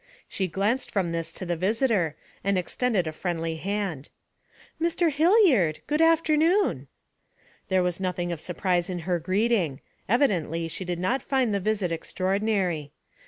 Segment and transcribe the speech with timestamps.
[0.27, 4.09] She glanced from this to the visitor, and extended a friendly hand.
[4.81, 5.11] 'Mr.
[5.11, 5.81] Hilliard!
[5.85, 6.87] Good afternoon.'
[7.67, 9.79] There was nothing of surprise in her greeting;
[10.09, 12.93] evidently she did not find the visit extraordinary.